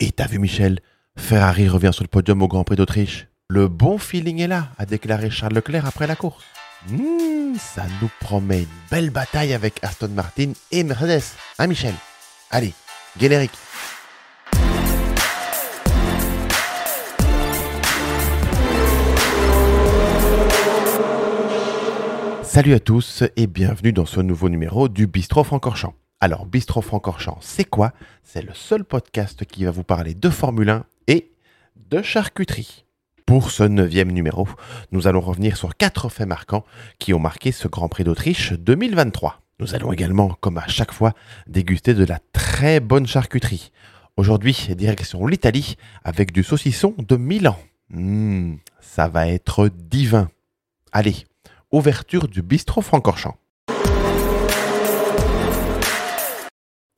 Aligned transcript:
Et 0.00 0.12
t'as 0.12 0.28
vu 0.28 0.38
Michel 0.38 0.78
Ferrari 1.16 1.68
revient 1.68 1.90
sur 1.92 2.04
le 2.04 2.08
podium 2.08 2.40
au 2.42 2.46
Grand 2.46 2.62
Prix 2.62 2.76
d'Autriche. 2.76 3.26
Le 3.48 3.66
bon 3.66 3.98
feeling 3.98 4.38
est 4.38 4.46
là, 4.46 4.68
a 4.78 4.86
déclaré 4.86 5.28
Charles 5.28 5.54
Leclerc 5.54 5.86
après 5.86 6.06
la 6.06 6.14
course. 6.14 6.44
Hmm, 6.88 7.56
ça 7.58 7.84
nous 8.00 8.08
promet 8.20 8.60
une 8.60 8.68
belle 8.92 9.10
bataille 9.10 9.52
avec 9.52 9.82
Aston 9.82 10.10
Martin 10.10 10.52
et 10.70 10.84
Mercedes. 10.84 11.24
Hein 11.58 11.66
Michel? 11.66 11.94
Allez, 12.52 12.74
générique. 13.18 13.50
Salut 22.44 22.74
à 22.74 22.80
tous 22.80 23.24
et 23.36 23.48
bienvenue 23.48 23.92
dans 23.92 24.06
ce 24.06 24.20
nouveau 24.20 24.48
numéro 24.48 24.88
du 24.88 25.08
Bistro 25.08 25.42
Francorchamps. 25.42 25.94
Alors, 26.20 26.46
Bistro 26.46 26.82
Francorchamps, 26.82 27.38
c'est 27.40 27.64
quoi? 27.64 27.92
C'est 28.24 28.42
le 28.42 28.52
seul 28.52 28.82
podcast 28.84 29.44
qui 29.44 29.64
va 29.64 29.70
vous 29.70 29.84
parler 29.84 30.14
de 30.14 30.28
Formule 30.30 30.68
1 30.68 30.84
et 31.06 31.30
de 31.76 32.02
charcuterie. 32.02 32.84
Pour 33.24 33.52
ce 33.52 33.62
neuvième 33.62 34.10
numéro, 34.10 34.48
nous 34.90 35.06
allons 35.06 35.20
revenir 35.20 35.56
sur 35.56 35.76
quatre 35.76 36.08
faits 36.08 36.26
marquants 36.26 36.64
qui 36.98 37.14
ont 37.14 37.20
marqué 37.20 37.52
ce 37.52 37.68
Grand 37.68 37.88
Prix 37.88 38.02
d'Autriche 38.02 38.52
2023. 38.52 39.42
Nous 39.60 39.76
allons 39.76 39.92
également, 39.92 40.36
comme 40.40 40.58
à 40.58 40.66
chaque 40.66 40.90
fois, 40.90 41.12
déguster 41.46 41.94
de 41.94 42.04
la 42.04 42.18
très 42.32 42.80
bonne 42.80 43.06
charcuterie. 43.06 43.70
Aujourd'hui, 44.16 44.70
direction 44.76 45.24
l'Italie 45.24 45.76
avec 46.02 46.32
du 46.32 46.42
saucisson 46.42 46.96
de 46.98 47.14
Milan. 47.14 47.56
Mmh, 47.90 48.56
ça 48.80 49.06
va 49.06 49.28
être 49.28 49.68
divin. 49.68 50.28
Allez, 50.90 51.26
ouverture 51.70 52.26
du 52.26 52.42
bistrot 52.42 52.82
Francorchamps. 52.82 53.36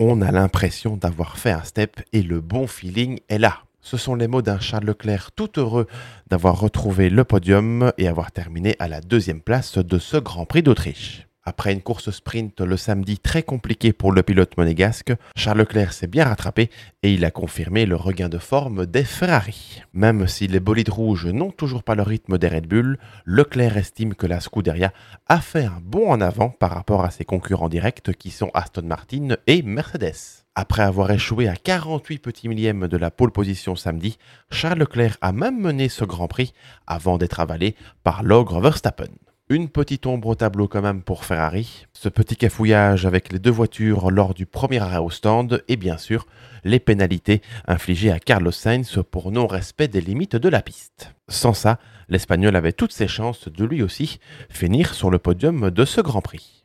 On 0.03 0.23
a 0.23 0.33
l'impression 0.33 0.97
d'avoir 0.97 1.37
fait 1.37 1.51
un 1.51 1.63
step 1.63 2.01
et 2.15 2.23
le 2.23 2.41
bon 2.41 2.67
feeling 2.67 3.19
est 3.29 3.37
là. 3.37 3.59
Ce 3.83 3.99
sont 3.99 4.15
les 4.15 4.29
mots 4.29 4.41
d'un 4.41 4.59
Charles 4.59 4.87
Leclerc 4.87 5.31
tout 5.33 5.61
heureux 5.61 5.87
d'avoir 6.31 6.59
retrouvé 6.59 7.11
le 7.11 7.23
podium 7.23 7.93
et 7.99 8.09
avoir 8.09 8.33
terminé 8.33 8.77
à 8.79 8.89
la 8.89 9.03
deuxième 9.03 9.43
place 9.43 9.77
de 9.77 9.99
ce 9.99 10.17
Grand 10.17 10.47
Prix 10.47 10.63
d'Autriche. 10.63 11.30
Après 11.51 11.73
une 11.73 11.83
course 11.83 12.13
sprint 12.13 12.61
le 12.61 12.77
samedi 12.77 13.19
très 13.19 13.43
compliqué 13.43 13.93
pour 13.93 14.13
le 14.13 14.23
pilote 14.23 14.57
monégasque, 14.57 15.13
Charles 15.35 15.59
Leclerc 15.59 15.93
s'est 15.93 16.07
bien 16.07 16.23
rattrapé 16.23 16.71
et 17.03 17.13
il 17.13 17.25
a 17.25 17.33
confirmé 17.33 17.87
le 17.87 17.97
regain 17.97 18.29
de 18.29 18.39
forme 18.39 18.87
des 18.87 19.03
Ferrari. 19.03 19.83
Même 19.93 20.29
si 20.29 20.47
les 20.47 20.61
bolides 20.61 20.91
rouges 20.91 21.27
n'ont 21.27 21.51
toujours 21.51 21.83
pas 21.83 21.97
le 21.97 22.03
rythme 22.03 22.39
des 22.39 22.47
Red 22.47 22.69
Bull, 22.69 22.99
Leclerc 23.25 23.77
estime 23.79 24.15
que 24.15 24.29
la 24.29 24.39
Scuderia 24.39 24.93
a 25.27 25.41
fait 25.41 25.65
un 25.65 25.81
bond 25.83 26.13
en 26.13 26.21
avant 26.21 26.51
par 26.51 26.71
rapport 26.71 27.03
à 27.03 27.11
ses 27.11 27.25
concurrents 27.25 27.69
directs 27.69 28.13
qui 28.17 28.31
sont 28.31 28.53
Aston 28.55 28.83
Martin 28.85 29.31
et 29.49 29.63
Mercedes. 29.63 30.45
Après 30.55 30.83
avoir 30.83 31.11
échoué 31.11 31.49
à 31.49 31.57
48 31.57 32.21
petits 32.21 32.49
millièmes 32.49 32.87
de 32.87 32.97
la 32.97 33.11
pole 33.11 33.33
position 33.33 33.75
samedi, 33.75 34.19
Charles 34.53 34.79
Leclerc 34.79 35.17
a 35.21 35.33
même 35.33 35.61
mené 35.61 35.89
ce 35.89 36.05
Grand 36.05 36.29
Prix 36.29 36.53
avant 36.87 37.19
d'être 37.19 37.41
avalé 37.41 37.75
par 38.05 38.23
l'ogre 38.23 38.61
Verstappen. 38.61 39.11
Une 39.53 39.69
petite 39.69 40.07
ombre 40.07 40.29
au 40.29 40.35
tableau 40.37 40.69
quand 40.69 40.81
même 40.81 41.03
pour 41.03 41.25
Ferrari, 41.25 41.85
ce 41.93 42.09
petit 42.09 42.37
cafouillage 42.37 43.05
avec 43.05 43.33
les 43.33 43.41
deux 43.41 43.51
voitures 43.51 44.13
lors 44.13 44.33
du 44.33 44.47
premier 44.47 44.79
arrêt 44.79 44.99
au 44.99 45.11
stand 45.11 45.65
et 45.67 45.77
bien 45.77 45.99
sûr 45.99 46.29
les 46.63 46.79
pénalités 46.79 47.43
infligées 47.67 48.13
à 48.13 48.21
Carlos 48.21 48.53
Sainz 48.53 49.01
pour 49.11 49.33
non-respect 49.33 49.89
des 49.89 50.01
limites 50.01 50.37
de 50.37 50.49
la 50.49 50.63
piste. 50.63 51.13
Sans 51.27 51.53
ça, 51.53 51.81
l'Espagnol 52.09 52.55
avait 52.55 52.73
toutes 52.73 52.93
ses 52.93 53.09
chances 53.09 53.49
de 53.49 53.65
lui 53.65 53.83
aussi 53.83 54.21
finir 54.49 54.95
sur 54.95 55.11
le 55.11 55.19
podium 55.19 55.73
de 55.73 55.85
ce 55.85 56.01
Grand 56.01 56.23
Prix. 56.23 56.63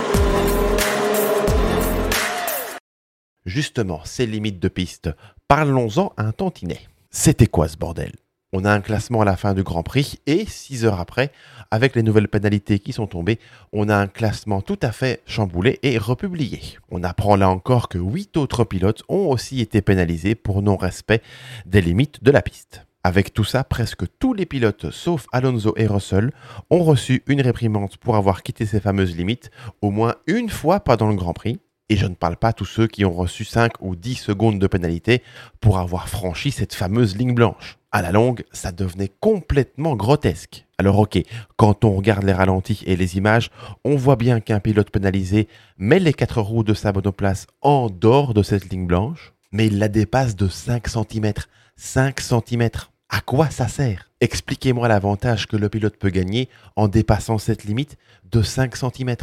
Justement, 3.48 4.02
ces 4.04 4.28
limites 4.28 4.60
de 4.60 4.68
piste, 4.68 5.10
parlons-en 5.48 6.14
un 6.18 6.32
tantinet. 6.32 6.82
C'était 7.10 7.48
quoi 7.48 7.68
ce 7.68 7.78
bordel? 7.78 8.12
On 8.58 8.64
a 8.64 8.72
un 8.72 8.80
classement 8.80 9.20
à 9.20 9.26
la 9.26 9.36
fin 9.36 9.54
du 9.54 9.64
Grand 9.64 9.84
Prix 9.84 10.20
et 10.28 10.46
six 10.46 10.86
heures 10.86 11.02
après, 11.02 11.34
avec 11.72 11.94
les 11.94 12.04
nouvelles 12.04 12.30
pénalités 12.30 12.80
qui 12.80 12.94
sont 12.94 13.06
tombées, 13.06 13.38
on 13.74 13.90
a 13.90 13.98
un 13.98 14.08
classement 14.08 14.62
tout 14.62 14.80
à 14.82 14.94
fait 14.94 15.22
chamboulé 15.26 15.78
et 15.84 15.98
republié. 15.98 16.62
On 16.90 17.04
apprend 17.04 17.36
là 17.36 17.50
encore 17.50 17.90
que 17.90 17.98
huit 17.98 18.38
autres 18.38 18.64
pilotes 18.64 19.04
ont 19.10 19.28
aussi 19.28 19.60
été 19.60 19.82
pénalisés 19.82 20.36
pour 20.36 20.62
non-respect 20.62 21.22
des 21.66 21.82
limites 21.82 22.24
de 22.24 22.32
la 22.32 22.42
piste. 22.42 22.86
Avec 23.04 23.34
tout 23.34 23.44
ça, 23.44 23.66
presque 23.66 24.06
tous 24.20 24.34
les 24.34 24.46
pilotes, 24.46 24.90
sauf 24.90 25.28
Alonso 25.34 25.74
et 25.76 25.86
Russell, 25.86 26.32
ont 26.70 26.84
reçu 26.84 27.24
une 27.28 27.42
réprimande 27.42 27.98
pour 27.98 28.16
avoir 28.16 28.42
quitté 28.42 28.66
ces 28.66 28.80
fameuses 28.80 29.18
limites 29.18 29.52
au 29.82 29.92
moins 29.92 30.16
une 30.28 30.50
fois 30.50 30.80
pendant 30.80 31.10
le 31.10 31.16
Grand 31.16 31.34
Prix. 31.34 31.60
Et 31.90 31.98
je 31.98 32.08
ne 32.08 32.16
parle 32.16 32.38
pas 32.38 32.54
tous 32.54 32.66
ceux 32.66 32.88
qui 32.88 33.06
ont 33.06 33.14
reçu 33.14 33.46
5 33.46 33.74
ou 33.82 33.96
10 33.96 34.16
secondes 34.16 34.60
de 34.60 34.68
pénalité 34.68 35.22
pour 35.62 35.78
avoir 35.78 36.10
franchi 36.10 36.52
cette 36.52 36.74
fameuse 36.74 37.16
ligne 37.16 37.36
blanche 37.36 37.78
à 37.96 38.02
la 38.02 38.12
longue, 38.12 38.44
ça 38.52 38.74
devenait 38.74 39.12
complètement 39.22 39.96
grotesque. 39.96 40.66
Alors 40.78 41.00
ok, 41.00 41.18
quand 41.56 41.86
on 41.86 41.94
regarde 41.94 42.26
les 42.26 42.34
ralentis 42.34 42.84
et 42.86 42.98
les 42.98 43.16
images, 43.16 43.50
on 43.86 43.96
voit 43.96 44.18
bien 44.18 44.42
qu'un 44.42 44.60
pilote 44.60 44.90
pénalisé 44.90 45.48
met 45.78 46.00
les 46.00 46.12
quatre 46.12 46.42
roues 46.42 46.66
de 46.66 46.74
sa 46.74 46.92
monoplace 46.92 47.48
en 47.62 47.90
dehors 47.90 48.34
de 48.34 48.44
cette 48.44 48.70
ligne 48.70 48.86
blanche, 48.86 49.32
mais 49.54 49.68
il 49.68 49.80
la 49.80 49.88
dépasse 49.88 50.36
de 50.36 50.50
5 50.50 50.90
cm. 50.90 51.32
5 51.78 52.20
cm. 52.20 52.70
À 53.08 53.22
quoi 53.22 53.50
ça 53.50 53.70
sert? 53.70 54.12
Expliquez-moi 54.20 54.90
l'avantage 54.90 55.48
que 55.48 55.56
le 55.56 55.70
pilote 55.70 55.96
peut 55.96 56.10
gagner 56.10 56.50
en 56.76 56.90
dépassant 56.90 57.38
cette 57.38 57.64
limite 57.64 57.96
de 58.30 58.42
5 58.42 58.76
cm. 58.76 59.16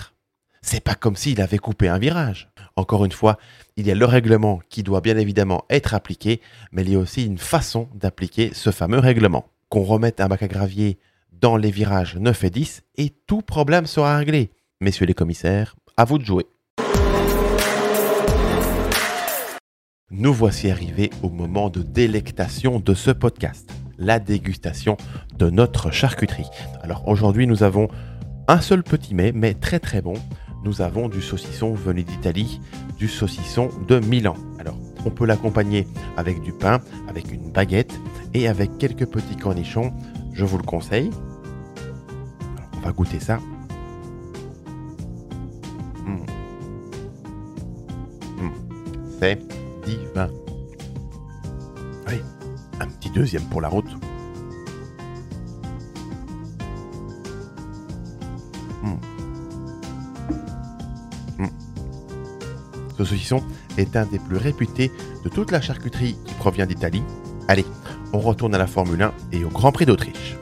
C'est 0.63 0.81
pas 0.81 0.95
comme 0.95 1.17
s'il 1.17 1.43
avait 1.43 1.59
coupé 1.59 1.89
un 1.89 1.99
virage. 1.99 2.49
Encore 2.83 3.05
une 3.05 3.13
fois, 3.13 3.39
il 3.77 3.87
y 3.87 3.93
a 3.93 3.95
le 3.95 4.05
règlement 4.05 4.59
qui 4.69 4.83
doit 4.83 5.01
bien 5.01 5.17
évidemment 5.17 5.63
être 5.71 5.95
appliqué, 5.95 6.41
mais 6.73 6.83
il 6.83 6.91
y 6.91 6.95
a 6.97 6.99
aussi 6.99 7.25
une 7.25 7.39
façon 7.39 7.89
d'appliquer 7.95 8.51
ce 8.55 8.73
fameux 8.73 8.99
règlement. 8.99 9.45
Qu'on 9.69 9.85
remette 9.85 10.21
un 10.21 10.27
bac 10.27 10.43
à 10.43 10.49
gravier 10.49 10.99
dans 11.31 11.57
les 11.57 11.71
virages 11.71 12.17
9 12.17 12.43
et 12.43 12.51
10 12.51 12.83
et 12.97 13.11
tout 13.29 13.41
problème 13.41 13.87
sera 13.87 14.17
réglé. 14.17 14.51
Messieurs 14.81 15.07
les 15.07 15.15
commissaires, 15.15 15.77
à 15.97 16.05
vous 16.05 16.19
de 16.19 16.25
jouer. 16.25 16.45
Nous 20.11 20.35
voici 20.35 20.69
arrivés 20.69 21.11
au 21.23 21.29
moment 21.29 21.71
de 21.71 21.83
délectation 21.83 22.81
de 22.81 22.95
ce 22.95 23.13
podcast, 23.13 23.71
la 23.97 24.19
dégustation 24.19 24.97
de 25.39 25.51
notre 25.51 25.93
charcuterie. 25.93 26.51
Alors 26.83 27.07
aujourd'hui 27.07 27.47
nous 27.47 27.63
avons 27.63 27.87
un 28.49 28.61
seul 28.61 28.83
petit 28.83 29.15
mets, 29.15 29.31
mais 29.31 29.55
très 29.55 29.79
très 29.79 30.03
bon 30.03 30.15
nous 30.65 30.81
avons 30.81 31.09
du 31.09 31.21
saucisson 31.21 31.75
venu 31.75 32.03
d'Italie, 32.03 32.61
du 32.97 33.09
saucisson 33.09 33.71
de 33.89 33.99
Milan. 33.99 34.37
Alors, 34.59 34.77
on 35.05 35.11
peut 35.11 35.27
l'accompagner 35.27 35.87
avec 36.17 36.41
du 36.43 36.53
pain, 36.53 36.81
avec 37.09 37.33
une 37.33 37.51
baguette 37.51 37.99
et 38.35 38.49
avec 38.49 38.79
quelques 38.79 39.07
petits 39.07 39.37
cornichons. 39.37 39.93
Je 40.33 40.45
vous 40.45 40.59
le 40.59 40.63
conseille. 40.65 41.11
on 42.77 42.81
va 42.81 42.93
goûter 42.93 43.21
ça. 43.21 43.39
Mmh. 46.07 46.27
Mmh. 48.39 48.51
C'est 49.21 49.39
divin. 49.85 50.29
Allez, 52.07 52.23
un 52.81 52.87
petit 52.87 53.11
deuxième 53.11 53.45
pour 53.45 53.61
la 53.61 53.69
route. 53.69 53.91
Ce 63.03 63.09
saucisson 63.09 63.43
est 63.79 63.97
un 63.97 64.07
des 64.07 64.21
plus 64.21 64.37
réputés 64.37 64.93
de 65.25 65.29
toute 65.29 65.51
la 65.51 65.61
charcuterie 65.61 66.17
qui 66.25 66.35
provient 66.35 66.67
d'Italie. 66.67 67.03
Allez, 67.49 67.65
on 68.13 68.21
retourne 68.21 68.55
à 68.55 68.59
la 68.59 68.69
Formule 68.69 69.03
1 69.03 69.13
et 69.33 69.43
au 69.43 69.49
Grand 69.49 69.73
Prix 69.73 69.87
d'Autriche. 69.87 70.37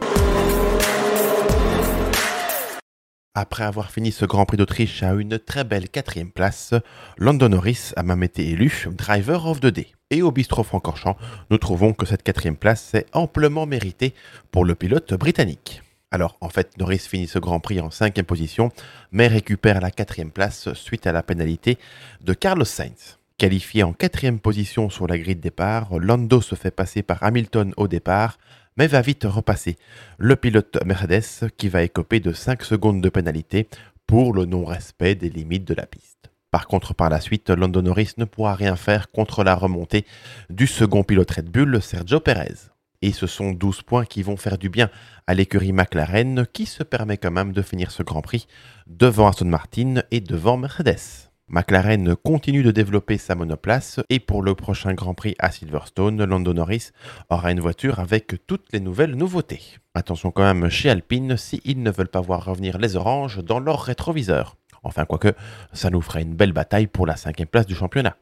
Après 3.34 3.64
avoir 3.64 3.90
fini 3.90 4.12
ce 4.12 4.26
Grand 4.26 4.44
Prix 4.44 4.58
d'Autriche 4.58 5.02
à 5.02 5.14
une 5.14 5.38
très 5.38 5.64
belle 5.64 5.88
quatrième 5.88 6.32
place, 6.32 6.74
London 7.16 7.48
Norris 7.48 7.92
a 7.96 8.02
même 8.02 8.22
été 8.22 8.50
élu 8.50 8.88
Driver 8.90 9.46
of 9.46 9.60
the 9.60 9.68
Day. 9.68 9.86
Et 10.10 10.20
au 10.20 10.30
bistrot 10.30 10.62
Francorchamps, 10.62 11.16
nous 11.50 11.56
trouvons 11.56 11.94
que 11.94 12.04
cette 12.04 12.22
quatrième 12.22 12.56
place 12.56 12.92
est 12.94 13.06
amplement 13.14 13.64
méritée 13.64 14.12
pour 14.50 14.66
le 14.66 14.74
pilote 14.74 15.14
britannique. 15.14 15.80
Alors, 16.12 16.36
en 16.40 16.48
fait, 16.48 16.76
Norris 16.76 16.98
finit 16.98 17.28
ce 17.28 17.38
Grand 17.38 17.60
Prix 17.60 17.80
en 17.80 17.90
cinquième 17.90 18.26
position, 18.26 18.72
mais 19.12 19.28
récupère 19.28 19.80
la 19.80 19.92
quatrième 19.92 20.32
place 20.32 20.72
suite 20.74 21.06
à 21.06 21.12
la 21.12 21.22
pénalité 21.22 21.78
de 22.20 22.32
Carlos 22.32 22.64
Sainz. 22.64 23.18
Qualifié 23.38 23.84
en 23.84 23.92
quatrième 23.92 24.40
position 24.40 24.90
sur 24.90 25.06
la 25.06 25.18
grille 25.18 25.36
de 25.36 25.40
départ, 25.40 25.98
Lando 25.98 26.40
se 26.40 26.56
fait 26.56 26.72
passer 26.72 27.02
par 27.02 27.22
Hamilton 27.22 27.72
au 27.76 27.86
départ, 27.86 28.38
mais 28.76 28.88
va 28.88 29.02
vite 29.02 29.24
repasser 29.24 29.76
le 30.18 30.34
pilote 30.34 30.78
Mercedes 30.84 31.48
qui 31.56 31.68
va 31.68 31.84
écoper 31.84 32.18
de 32.18 32.32
5 32.32 32.64
secondes 32.64 33.00
de 33.00 33.08
pénalité 33.08 33.68
pour 34.06 34.34
le 34.34 34.46
non-respect 34.46 35.14
des 35.14 35.30
limites 35.30 35.64
de 35.64 35.74
la 35.74 35.86
piste. 35.86 36.30
Par 36.50 36.66
contre, 36.66 36.92
par 36.92 37.08
la 37.08 37.20
suite, 37.20 37.50
Lando 37.50 37.82
Norris 37.82 38.14
ne 38.16 38.24
pourra 38.24 38.54
rien 38.54 38.74
faire 38.74 39.12
contre 39.12 39.44
la 39.44 39.54
remontée 39.54 40.04
du 40.50 40.66
second 40.66 41.04
pilote 41.04 41.30
Red 41.30 41.50
Bull, 41.50 41.80
Sergio 41.80 42.18
Perez. 42.18 42.69
Et 43.02 43.12
ce 43.12 43.26
sont 43.26 43.52
12 43.52 43.82
points 43.82 44.04
qui 44.04 44.22
vont 44.22 44.36
faire 44.36 44.58
du 44.58 44.68
bien 44.68 44.90
à 45.26 45.34
l'écurie 45.34 45.72
McLaren 45.72 46.46
qui 46.52 46.66
se 46.66 46.82
permet 46.82 47.16
quand 47.16 47.30
même 47.30 47.52
de 47.52 47.62
finir 47.62 47.90
ce 47.90 48.02
Grand 48.02 48.20
Prix 48.20 48.46
devant 48.86 49.28
Aston 49.28 49.46
Martin 49.46 50.02
et 50.10 50.20
devant 50.20 50.56
Mercedes. 50.56 51.30
McLaren 51.48 52.14
continue 52.14 52.62
de 52.62 52.70
développer 52.70 53.18
sa 53.18 53.34
monoplace 53.34 53.98
et 54.08 54.20
pour 54.20 54.42
le 54.42 54.54
prochain 54.54 54.94
Grand 54.94 55.14
Prix 55.14 55.34
à 55.40 55.50
Silverstone, 55.50 56.22
Lando 56.22 56.52
Norris 56.52 56.90
aura 57.28 57.50
une 57.50 57.60
voiture 57.60 57.98
avec 57.98 58.46
toutes 58.46 58.72
les 58.72 58.80
nouvelles 58.80 59.16
nouveautés. 59.16 59.78
Attention 59.94 60.30
quand 60.30 60.44
même 60.44 60.68
chez 60.68 60.90
Alpine 60.90 61.36
s'ils 61.36 61.82
ne 61.82 61.90
veulent 61.90 62.06
pas 62.06 62.20
voir 62.20 62.44
revenir 62.44 62.78
les 62.78 62.94
oranges 62.94 63.42
dans 63.42 63.58
leur 63.58 63.82
rétroviseur. 63.82 64.56
Enfin, 64.84 65.04
quoique, 65.06 65.34
ça 65.72 65.90
nous 65.90 66.00
ferait 66.00 66.22
une 66.22 66.36
belle 66.36 66.52
bataille 66.52 66.86
pour 66.86 67.06
la 67.06 67.16
cinquième 67.16 67.48
place 67.48 67.66
du 67.66 67.74
championnat. 67.74 68.16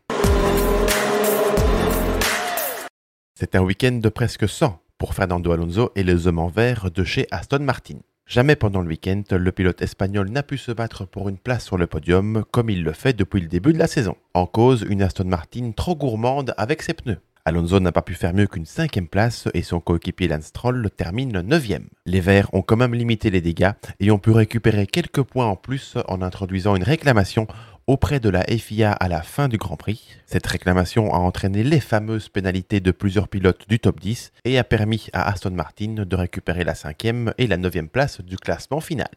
C'est 3.41 3.55
un 3.55 3.63
week-end 3.63 3.93
de 3.93 4.09
presque 4.09 4.49
100 4.49 4.81
pour 4.99 5.15
Fernando 5.15 5.53
Alonso 5.53 5.93
et 5.95 6.03
les 6.03 6.27
hommes 6.27 6.41
en 6.41 6.49
vert 6.49 6.91
de 6.91 7.05
chez 7.05 7.29
Aston 7.31 7.61
Martin. 7.61 7.99
Jamais 8.27 8.57
pendant 8.57 8.81
le 8.81 8.89
week-end, 8.89 9.23
le 9.31 9.53
pilote 9.53 9.81
espagnol 9.81 10.29
n'a 10.29 10.43
pu 10.43 10.59
se 10.59 10.73
battre 10.73 11.05
pour 11.05 11.29
une 11.29 11.39
place 11.39 11.65
sur 11.65 11.79
le 11.79 11.87
podium 11.87 12.43
comme 12.51 12.69
il 12.69 12.83
le 12.83 12.93
fait 12.93 13.13
depuis 13.17 13.41
le 13.41 13.47
début 13.47 13.73
de 13.73 13.79
la 13.79 13.87
saison. 13.87 14.17
En 14.35 14.47
cause, 14.47 14.85
une 14.91 15.03
Aston 15.03 15.27
Martin 15.27 15.71
trop 15.71 15.95
gourmande 15.95 16.53
avec 16.57 16.83
ses 16.83 16.95
pneus. 16.95 17.21
Alonso 17.45 17.79
n'a 17.79 17.93
pas 17.93 18.03
pu 18.03 18.15
faire 18.15 18.35
mieux 18.35 18.49
qu'une 18.49 18.67
cinquième 18.67 19.07
place 19.07 19.47
et 19.55 19.63
son 19.63 19.79
coéquipier 19.79 20.27
Lance 20.27 20.47
Stroll 20.47 20.91
termine 20.91 21.41
neuvième. 21.41 21.87
Les 22.07 22.21
Verts 22.21 22.53
ont 22.53 22.63
quand 22.63 22.77
même 22.77 22.93
limité 22.93 23.31
les 23.31 23.41
dégâts 23.41 23.71
et 24.01 24.11
ont 24.11 24.19
pu 24.19 24.33
récupérer 24.33 24.89
quelques 24.89 25.23
points 25.23 25.47
en 25.47 25.55
plus 25.55 25.95
en 26.09 26.23
introduisant 26.23 26.75
une 26.75 26.83
réclamation 26.83 27.47
auprès 27.89 28.21
de 28.21 28.29
la 28.29 28.45
FIA 28.45 28.93
à 28.93 29.09
la 29.09 29.23
fin 29.23 29.49
du 29.49 29.57
Grand 29.57 29.77
Prix. 29.77 30.19
Cette 30.27 30.47
réclamation 30.47 31.13
a 31.15 31.17
entraîné 31.17 31.65
les 31.65 31.81
fameuses 31.81 32.29
pénalités 32.29 32.81
de 32.81 32.91
plusieurs 32.91 33.29
pilotes 33.29 33.67
du 33.67 33.81
top 33.81 33.99
10 33.99 34.33
et 34.45 34.59
a 34.59 34.65
permis 34.65 35.09
à 35.15 35.27
Aston 35.27 35.53
Martin 35.53 36.05
de 36.05 36.17
récupérer 36.17 36.65
la 36.65 36.75
cinquième 36.75 37.33
et 37.39 37.47
la 37.47 37.57
neuvième 37.57 37.89
place 37.89 38.21
du 38.21 38.37
classement 38.37 38.81
final. 38.81 39.09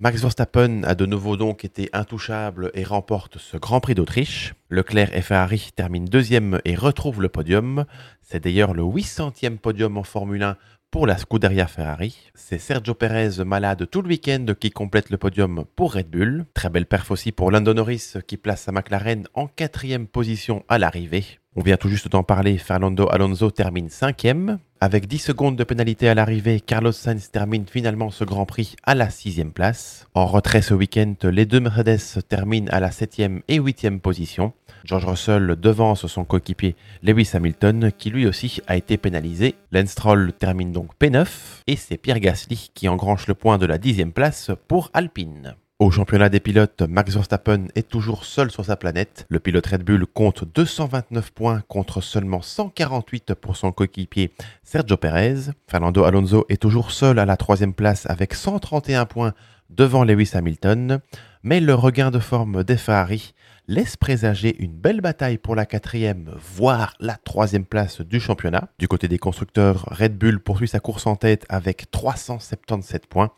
Max 0.00 0.20
Verstappen 0.20 0.82
a 0.82 0.96
de 0.96 1.06
nouveau 1.06 1.36
donc 1.36 1.64
été 1.64 1.88
intouchable 1.92 2.72
et 2.74 2.82
remporte 2.82 3.38
ce 3.38 3.56
Grand 3.56 3.80
Prix 3.80 3.94
d'Autriche. 3.94 4.54
Leclerc 4.68 5.16
et 5.16 5.22
Ferrari 5.22 5.70
terminent 5.76 6.08
deuxième 6.10 6.60
et 6.64 6.74
retrouvent 6.74 7.22
le 7.22 7.28
podium. 7.28 7.84
C'est 8.20 8.42
d'ailleurs 8.42 8.74
le 8.74 8.82
800e 8.82 9.58
podium 9.58 9.96
en 9.96 10.02
Formule 10.02 10.42
1 10.42 10.56
pour 10.94 11.08
la 11.08 11.18
Scuderia 11.18 11.66
Ferrari. 11.66 12.16
C'est 12.36 12.60
Sergio 12.60 12.94
Perez 12.94 13.44
malade 13.44 13.88
tout 13.90 14.00
le 14.00 14.06
week-end 14.06 14.46
qui 14.60 14.70
complète 14.70 15.10
le 15.10 15.16
podium 15.18 15.64
pour 15.74 15.94
Red 15.94 16.08
Bull. 16.08 16.46
Très 16.54 16.70
belle 16.70 16.86
perf 16.86 17.10
aussi 17.10 17.32
pour 17.32 17.50
Lando 17.50 17.74
Norris 17.74 18.12
qui 18.28 18.36
place 18.36 18.62
sa 18.62 18.70
McLaren 18.70 19.26
en 19.34 19.48
quatrième 19.48 20.06
position 20.06 20.62
à 20.68 20.78
l'arrivée. 20.78 21.40
On 21.56 21.62
vient 21.62 21.76
tout 21.76 21.88
juste 21.88 22.08
d'en 22.08 22.24
parler, 22.24 22.58
Fernando 22.58 23.08
Alonso 23.12 23.48
termine 23.52 23.88
cinquième. 23.88 24.58
Avec 24.80 25.06
10 25.06 25.18
secondes 25.18 25.56
de 25.56 25.62
pénalité 25.62 26.08
à 26.08 26.14
l'arrivée, 26.14 26.60
Carlos 26.60 26.90
Sainz 26.90 27.30
termine 27.30 27.64
finalement 27.70 28.10
ce 28.10 28.24
Grand 28.24 28.44
Prix 28.44 28.74
à 28.82 28.96
la 28.96 29.08
sixième 29.08 29.52
place. 29.52 30.08
En 30.14 30.26
retrait 30.26 30.62
ce 30.62 30.74
week-end, 30.74 31.14
les 31.22 31.46
deux 31.46 31.60
Mercedes 31.60 32.22
terminent 32.28 32.66
à 32.72 32.80
la 32.80 32.90
septième 32.90 33.42
et 33.46 33.58
huitième 33.58 34.00
position. 34.00 34.52
George 34.84 35.06
Russell 35.06 35.54
devance 35.58 36.06
son 36.08 36.24
coéquipier 36.24 36.74
Lewis 37.04 37.30
Hamilton 37.34 37.92
qui 37.96 38.10
lui 38.10 38.26
aussi 38.26 38.60
a 38.66 38.76
été 38.76 38.96
pénalisé. 38.96 39.54
Lance 39.70 39.94
termine 40.40 40.72
donc 40.72 40.90
P9 41.00 41.26
et 41.68 41.76
c'est 41.76 41.98
Pierre 41.98 42.18
Gasly 42.18 42.72
qui 42.74 42.88
engrange 42.88 43.28
le 43.28 43.34
point 43.34 43.58
de 43.58 43.66
la 43.66 43.78
dixième 43.78 44.12
place 44.12 44.50
pour 44.66 44.90
Alpine. 44.92 45.54
Au 45.80 45.90
championnat 45.90 46.28
des 46.28 46.38
pilotes, 46.38 46.82
Max 46.82 47.14
Verstappen 47.14 47.66
est 47.74 47.88
toujours 47.88 48.24
seul 48.24 48.48
sur 48.52 48.64
sa 48.64 48.76
planète. 48.76 49.26
Le 49.28 49.40
pilote 49.40 49.66
Red 49.66 49.82
Bull 49.82 50.06
compte 50.06 50.44
229 50.54 51.32
points 51.32 51.62
contre 51.66 52.00
seulement 52.00 52.42
148 52.42 53.34
pour 53.34 53.56
son 53.56 53.72
coéquipier 53.72 54.30
Sergio 54.62 54.96
Perez. 54.96 55.50
Fernando 55.66 56.04
Alonso 56.04 56.46
est 56.48 56.62
toujours 56.62 56.92
seul 56.92 57.18
à 57.18 57.26
la 57.26 57.36
troisième 57.36 57.74
place 57.74 58.06
avec 58.06 58.34
131 58.34 59.04
points 59.04 59.34
devant 59.68 60.04
Lewis 60.04 60.30
Hamilton. 60.34 61.00
Mais 61.42 61.58
le 61.58 61.74
regain 61.74 62.12
de 62.12 62.20
forme 62.20 62.62
des 62.62 62.76
Ferrari 62.76 63.34
laisse 63.66 63.96
présager 63.96 64.54
une 64.62 64.76
belle 64.76 65.00
bataille 65.00 65.38
pour 65.38 65.56
la 65.56 65.66
quatrième, 65.66 66.36
voire 66.54 66.94
la 67.00 67.16
troisième 67.16 67.64
place 67.64 68.00
du 68.00 68.20
championnat. 68.20 68.68
Du 68.78 68.86
côté 68.86 69.08
des 69.08 69.18
constructeurs, 69.18 69.86
Red 69.90 70.16
Bull 70.16 70.38
poursuit 70.38 70.68
sa 70.68 70.78
course 70.78 71.08
en 71.08 71.16
tête 71.16 71.44
avec 71.48 71.90
377 71.90 73.08
points. 73.08 73.32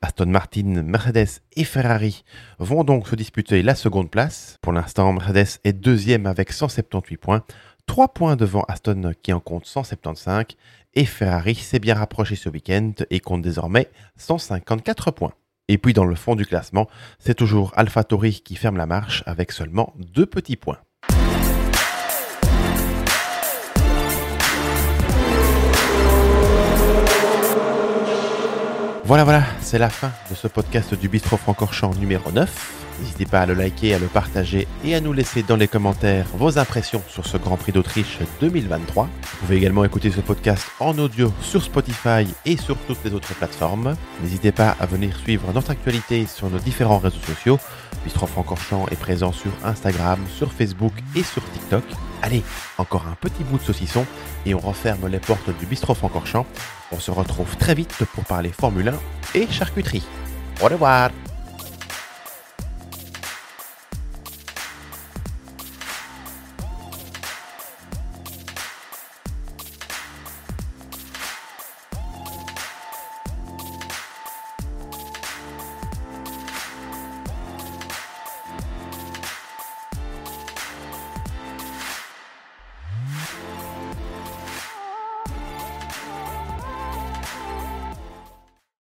Aston 0.00 0.26
Martin, 0.26 0.82
Mercedes 0.82 1.40
et 1.56 1.64
Ferrari 1.64 2.24
vont 2.58 2.84
donc 2.84 3.08
se 3.08 3.16
disputer 3.16 3.62
la 3.62 3.74
seconde 3.74 4.10
place. 4.10 4.56
Pour 4.62 4.72
l'instant, 4.72 5.12
Mercedes 5.12 5.58
est 5.64 5.72
deuxième 5.72 6.26
avec 6.26 6.52
178 6.52 7.16
points, 7.16 7.42
3 7.86 8.08
points 8.08 8.36
devant 8.36 8.62
Aston 8.68 9.12
qui 9.22 9.32
en 9.32 9.40
compte 9.40 9.66
175 9.66 10.46
et 10.94 11.04
Ferrari 11.04 11.54
s'est 11.54 11.78
bien 11.78 11.94
rapproché 11.94 12.36
ce 12.36 12.48
week-end 12.48 12.92
et 13.10 13.20
compte 13.20 13.42
désormais 13.42 13.88
154 14.16 15.10
points. 15.10 15.32
Et 15.68 15.78
puis 15.78 15.92
dans 15.92 16.04
le 16.04 16.14
fond 16.14 16.34
du 16.34 16.46
classement, 16.46 16.88
c'est 17.18 17.34
toujours 17.34 17.72
AlphaTauri 17.76 18.40
qui 18.40 18.56
ferme 18.56 18.76
la 18.76 18.86
marche 18.86 19.22
avec 19.26 19.52
seulement 19.52 19.94
deux 19.98 20.26
petits 20.26 20.56
points. 20.56 20.78
Voilà, 29.04 29.24
voilà, 29.24 29.42
c'est 29.68 29.78
la 29.78 29.90
fin 29.90 30.10
de 30.30 30.34
ce 30.34 30.48
podcast 30.48 30.94
du 30.94 31.10
Bistro 31.10 31.36
Francorchamps 31.36 31.92
numéro 32.00 32.32
9. 32.32 33.00
N'hésitez 33.00 33.26
pas 33.26 33.40
à 33.40 33.46
le 33.46 33.52
liker, 33.52 33.92
à 33.92 33.98
le 33.98 34.06
partager 34.06 34.66
et 34.82 34.94
à 34.94 35.02
nous 35.02 35.12
laisser 35.12 35.42
dans 35.42 35.56
les 35.56 35.68
commentaires 35.68 36.24
vos 36.32 36.58
impressions 36.58 37.02
sur 37.06 37.26
ce 37.26 37.36
Grand 37.36 37.58
Prix 37.58 37.72
d'Autriche 37.72 38.18
2023. 38.40 39.04
Vous 39.04 39.36
pouvez 39.40 39.56
également 39.56 39.84
écouter 39.84 40.10
ce 40.10 40.22
podcast 40.22 40.66
en 40.80 40.96
audio 40.96 41.30
sur 41.42 41.62
Spotify 41.62 42.26
et 42.46 42.56
sur 42.56 42.78
toutes 42.86 43.04
les 43.04 43.12
autres 43.12 43.34
plateformes. 43.34 43.94
N'hésitez 44.22 44.52
pas 44.52 44.74
à 44.80 44.86
venir 44.86 45.14
suivre 45.18 45.52
notre 45.52 45.72
actualité 45.72 46.24
sur 46.24 46.48
nos 46.48 46.58
différents 46.58 46.98
réseaux 46.98 47.20
sociaux. 47.26 47.58
Bistro 48.04 48.26
Francorchamps 48.26 48.86
est 48.90 48.98
présent 48.98 49.32
sur 49.32 49.50
Instagram, 49.64 50.18
sur 50.34 50.50
Facebook 50.50 50.94
et 51.14 51.22
sur 51.22 51.42
TikTok. 51.52 51.84
Allez, 52.22 52.42
encore 52.78 53.06
un 53.06 53.14
petit 53.14 53.44
bout 53.44 53.58
de 53.58 53.62
saucisson 53.62 54.04
et 54.44 54.54
on 54.54 54.58
referme 54.58 55.06
les 55.08 55.20
portes 55.20 55.50
du 55.58 55.66
Bistro 55.66 55.94
Francorchamps. 55.94 56.46
On 56.92 56.98
se 56.98 57.10
retrouve 57.10 57.56
très 57.56 57.74
vite 57.74 58.04
pour 58.14 58.24
parler 58.24 58.50
Formule 58.50 58.88
1 58.88 58.94
et 59.34 59.46
charcuterie. 59.50 60.04
Au 60.60 60.66
revoir 60.66 61.10